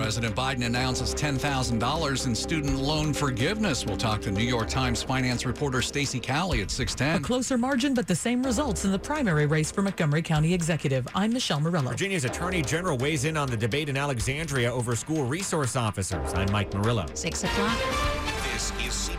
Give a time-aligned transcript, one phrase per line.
[0.00, 3.84] President Biden announces $10,000 in student loan forgiveness.
[3.84, 7.22] We'll talk to New York Times finance reporter Stacy Cowley at 610.
[7.22, 11.06] A closer margin, but the same results in the primary race for Montgomery County Executive.
[11.14, 11.90] I'm Michelle Murillo.
[11.90, 16.32] Virginia's Attorney General weighs in on the debate in Alexandria over school resource officers.
[16.34, 17.06] I'm Mike Murillo.
[17.14, 18.11] 6 o'clock.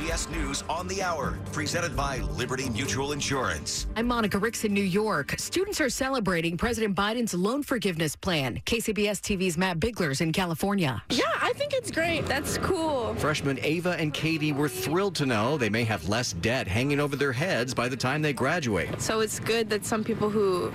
[0.00, 3.86] This is CBS News on the Hour, presented by Liberty Mutual Insurance.
[3.96, 5.34] I'm Monica Ricks in New York.
[5.38, 8.60] Students are celebrating President Biden's loan forgiveness plan.
[8.66, 11.02] KCBS TV's Matt Bigler's in California.
[11.10, 12.24] Yeah, I think it's great.
[12.26, 13.14] That's cool.
[13.16, 17.16] Freshmen Ava and Katie were thrilled to know they may have less debt hanging over
[17.16, 19.00] their heads by the time they graduate.
[19.00, 20.72] So it's good that some people who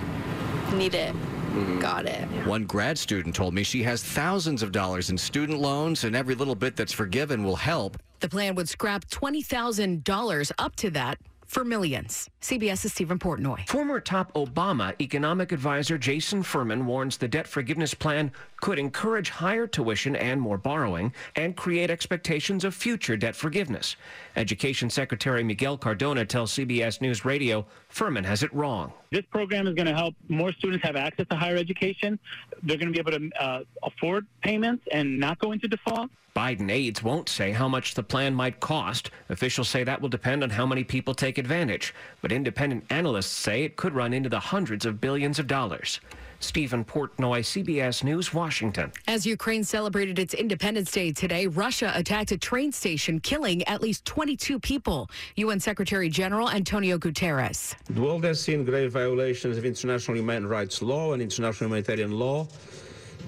[0.72, 1.78] need it mm-hmm.
[1.80, 2.26] got it.
[2.46, 6.34] One grad student told me she has thousands of dollars in student loans, and every
[6.34, 7.96] little bit that's forgiven will help.
[8.20, 12.28] The plan would scrap $20,000 up to that for millions.
[12.40, 13.68] CBS's Steven Portnoy.
[13.68, 19.66] Former top Obama economic advisor Jason Furman warns the debt forgiveness plan could encourage higher
[19.66, 23.96] tuition and more borrowing and create expectations of future debt forgiveness.
[24.36, 28.92] Education Secretary Miguel Cardona tells CBS News Radio Furman has it wrong.
[29.10, 32.18] This program is going to help more students have access to higher education.
[32.62, 36.10] They're going to be able to uh, afford payments and not go into default.
[36.36, 39.10] Biden aides won't say how much the plan might cost.
[39.30, 41.94] Officials say that will depend on how many people take advantage.
[42.20, 45.98] But independent analysts say it could run into the hundreds of billions of dollars.
[46.46, 48.92] Steven Portnoy, CBS News, Washington.
[49.08, 54.04] As Ukraine celebrated its Independence Day today, Russia attacked a train station, killing at least
[54.04, 55.10] 22 people.
[55.34, 57.74] UN Secretary General Antonio Guterres.
[57.86, 62.46] The world has seen grave violations of international human rights law and international humanitarian law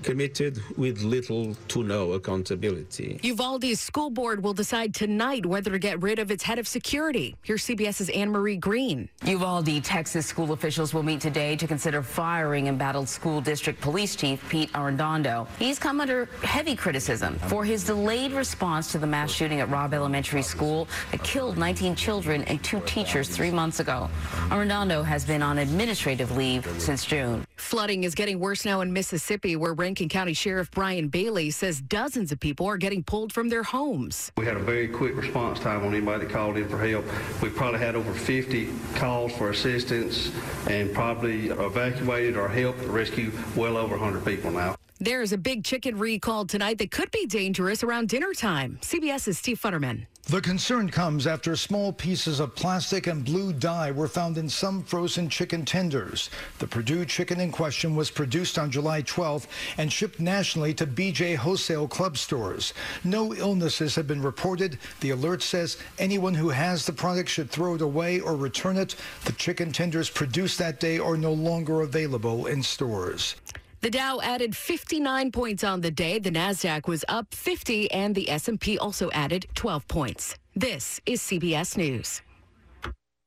[0.03, 3.21] committed with little to no accountability.
[3.23, 7.35] Uvalde's school board will decide tonight whether to get rid of its head of security.
[7.43, 9.09] Here's CBS's Anne Marie Green.
[9.25, 14.47] Uvalde, Texas school officials will meet today to consider firing embattled school district police chief
[14.49, 15.47] Pete Arredondo.
[15.59, 19.95] He's come under heavy criticism for his delayed response to the mass shooting at Robb
[19.95, 24.09] Elementary School that killed 19 children and two teachers three months ago.
[24.49, 27.45] Arredondo has been on administrative leave since June.
[27.59, 32.33] Flooding is getting worse now in Mississippi, where Rankin County Sheriff Bryan Bailey says dozens
[32.33, 34.33] of people are getting pulled from their homes.
[34.39, 37.05] We had a very quick response time on anybody that called in for help.
[37.43, 40.31] We probably had over 50 calls for assistance
[40.69, 44.77] and probably evacuated or helped rescue well over 100 people now.
[45.01, 48.81] There is a big chicken recall tonight that could be dangerous around dinner time.
[48.83, 50.07] CBS's Steve Futterman.
[50.25, 54.83] The concern comes after small pieces of plastic and blue dye were found in some
[54.83, 56.31] frozen chicken tenders.
[56.59, 59.47] The Perdue chicken in question was produced on July 12th
[59.79, 62.75] and shipped nationally to BJ Wholesale Club stores.
[63.05, 64.81] No illnesses have been reported.
[64.99, 68.97] The alert says anyone who has the product should throw it away or return it.
[69.27, 73.37] The chicken tenders produced that day are no longer available in stores.
[73.81, 76.19] The Dow added 59 points on the day.
[76.19, 80.37] The Nasdaq was up 50 and the S&P also added 12 points.
[80.57, 82.23] This is CBS News.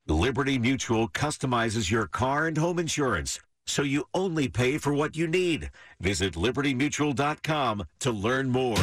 [0.07, 5.25] Liberty Mutual customizes your car and home insurance so you only pay for what you
[5.25, 5.69] need.
[6.01, 8.75] Visit libertymutual.com to learn more.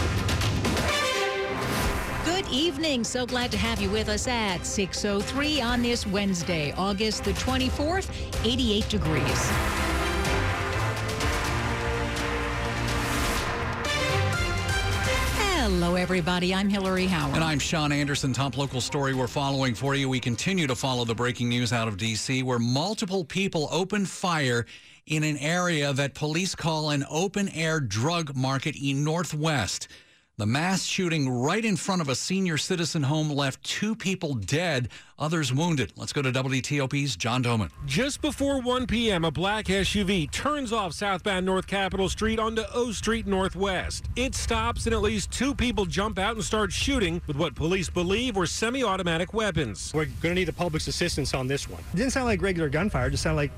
[2.24, 3.04] Good evening.
[3.04, 8.08] So glad to have you with us at 6:03 on this Wednesday, August the 24th,
[8.46, 9.87] 88 degrees.
[16.08, 16.54] Everybody.
[16.54, 17.34] I'm Hillary Howard.
[17.34, 18.32] And I'm Sean Anderson.
[18.32, 20.08] Top local story we're following for you.
[20.08, 24.64] We continue to follow the breaking news out of D.C., where multiple people opened fire
[25.04, 29.88] in an area that police call an open air drug market in Northwest.
[30.38, 34.88] The mass shooting right in front of a senior citizen home left two people dead,
[35.18, 35.92] others wounded.
[35.96, 37.70] Let's go to WTOP's John Domen.
[37.86, 42.92] Just before 1 p.m., a black SUV turns off southbound North Capitol Street onto O
[42.92, 44.04] Street Northwest.
[44.14, 47.90] It stops and at least two people jump out and start shooting with what police
[47.90, 49.90] believe were semi automatic weapons.
[49.92, 51.82] We're going to need the public's assistance on this one.
[51.92, 53.50] It didn't sound like regular gunfire, it just sounded like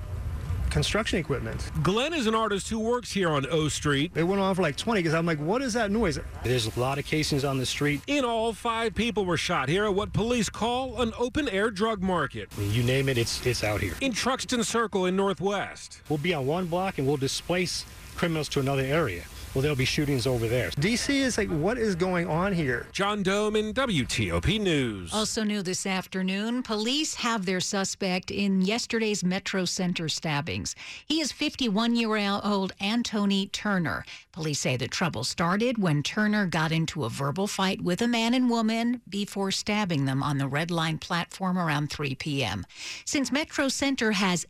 [0.70, 1.70] construction equipment.
[1.82, 4.12] Glenn is an artist who works here on O Street.
[4.14, 6.18] It went on for like 20 because I'm like, what is that noise?
[6.42, 8.00] There's a lot of casings on the street.
[8.06, 12.02] In all, five people were shot here at what police call an open air drug
[12.02, 12.48] market.
[12.58, 13.94] You name it, it's it's out here.
[14.00, 16.02] In Truxton Circle in Northwest.
[16.08, 17.84] We'll be on one block and we'll displace
[18.16, 19.24] criminals to another area.
[19.52, 20.70] Well, there'll be shootings over there.
[20.70, 22.86] DC is like, what is going on here?
[22.92, 25.12] John Domen WTOP News.
[25.12, 30.76] Also new this afternoon, police have their suspect in yesterday's Metro Center stabbings.
[31.04, 34.04] He is 51-year-old Anthony Turner.
[34.30, 38.34] Police say the trouble started when Turner got into a verbal fight with a man
[38.34, 42.64] and woman before stabbing them on the Red Line platform around 3 p.m.
[43.04, 44.46] Since Metro Center has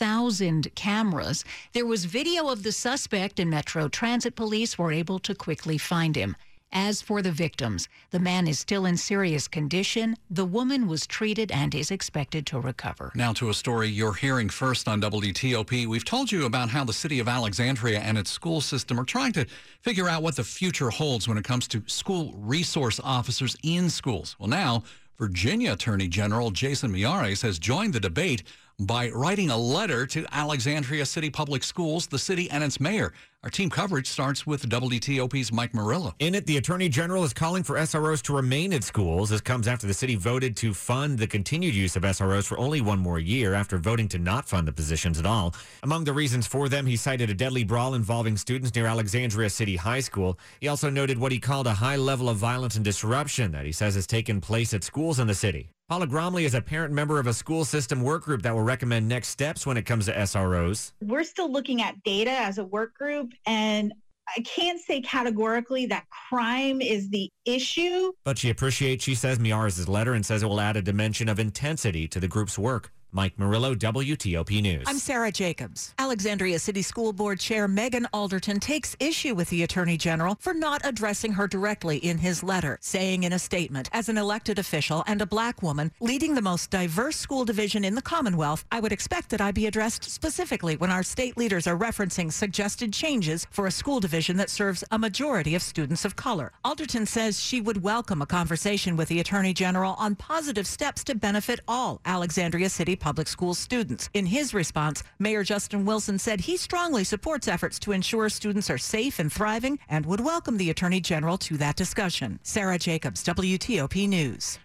[0.00, 1.44] 8,000 cameras,
[1.74, 6.16] there was video of the suspect and Metro Transit Police were able to quickly find
[6.16, 6.36] him.
[6.72, 10.16] As for the victims, the man is still in serious condition.
[10.30, 13.12] The woman was treated and is expected to recover.
[13.14, 15.86] Now to a story you're hearing first on WTOP.
[15.86, 19.32] We've told you about how the city of Alexandria and its school system are trying
[19.32, 19.44] to
[19.82, 24.34] figure out what the future holds when it comes to school resource officers in schools.
[24.38, 24.82] Well, now
[25.18, 28.42] Virginia Attorney General Jason Miyares has joined the debate
[28.80, 33.12] by writing a letter to Alexandria City Public Schools, the city, and its mayor.
[33.42, 36.14] Our team coverage starts with WTOP's Mike Murillo.
[36.18, 39.30] In it, the Attorney General is calling for SROs to remain at schools.
[39.30, 42.82] This comes after the city voted to fund the continued use of SROs for only
[42.82, 45.54] one more year after voting to not fund the positions at all.
[45.84, 49.76] Among the reasons for them, he cited a deadly brawl involving students near Alexandria City
[49.76, 50.38] High School.
[50.60, 53.72] He also noted what he called a high level of violence and disruption that he
[53.72, 55.70] says has taken place at schools in the city.
[55.90, 59.08] Paula Gromley is a parent member of a school system work group that will recommend
[59.08, 60.92] next steps when it comes to SROs.
[61.02, 63.92] We're still looking at data as a work group, and
[64.36, 68.12] I can't say categorically that crime is the issue.
[68.24, 71.40] But she appreciates, she says, Miyares' letter and says it will add a dimension of
[71.40, 72.92] intensity to the group's work.
[73.12, 74.84] Mike Murillo, WTOP News.
[74.86, 75.94] I'm Sarah Jacobs.
[75.98, 80.80] Alexandria City School Board Chair Meagan Alderton takes issue with the Attorney General for not
[80.84, 85.20] addressing her directly in his letter, saying in a statement, as an elected official and
[85.20, 89.30] a black woman leading the most diverse school division in the Commonwealth, I would expect
[89.30, 93.72] that I be addressed specifically when our state leaders are referencing suggested changes for a
[93.72, 96.52] school division that serves a majority of students of color.
[96.64, 101.16] Alderton says she would welcome a conversation with the Attorney General on positive steps to
[101.16, 104.08] benefit all Alexandria City public school students.
[104.14, 108.78] In his response, Mayor Justin Wilson said he strongly supports efforts to ensure students are
[108.78, 112.38] safe and thriving and would welcome the Attorney General to that discussion.
[112.42, 114.58] Sarah Jacobs, WTOP News.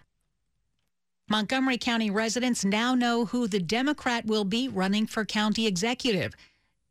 [1.28, 6.34] Montgomery County residents now know who the Democrat will be running for county executive.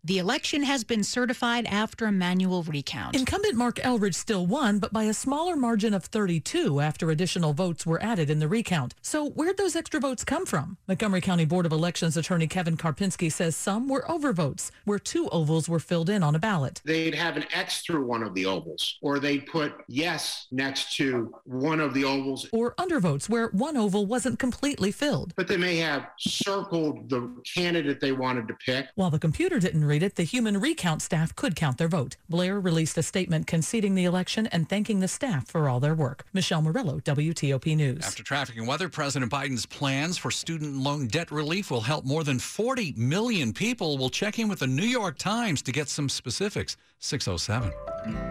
[0.06, 3.16] The election has been certified after a manual recount.
[3.16, 7.88] Incumbent Marc Elrich still won, but by a smaller margin of 32 after additional votes
[7.88, 8.94] were added in the recount.
[9.02, 10.78] So where'd those extra votes come from?
[10.88, 15.68] Montgomery County Board of Elections attorney Kevin Karpinski says some were overvotes, where two ovals
[15.68, 16.84] were filled in on a ballot.
[16.86, 21.34] They'd have an X through one of the ovals, or they'd put yes next to
[21.46, 22.48] one of the ovals.
[22.52, 25.34] Or undervotes, where one oval wasn't completely filled.
[25.36, 28.86] But they may have circled the candidate they wanted to pick.
[28.94, 32.18] While the computer didn't read it, the human recount staff could count their vote.
[32.28, 36.26] Blair released a statement conceding the election and thanking the staff for all their work.
[36.34, 38.06] Michelle Murillo, WTOP News.
[38.06, 42.26] After traffic and weather, President Biden's plans for student loan debt relief will help more
[42.26, 43.98] than 40 million people.
[43.98, 46.76] We'll check in with the New York Times to get some specifics.
[47.00, 47.72] 607.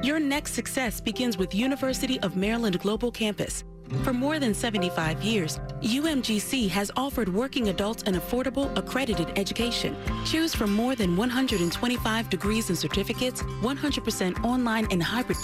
[0.03, 3.65] Your next success begins with University of Maryland Global Campus.
[4.03, 9.97] For more than 75 years, UMGC has offered working adults an affordable, accredited education.
[10.25, 15.39] Choose from more than 125 degrees and certificates, 100% online and hybrid